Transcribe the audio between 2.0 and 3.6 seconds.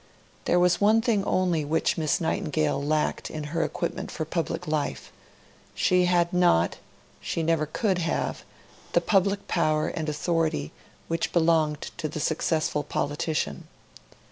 Nightingale lacked in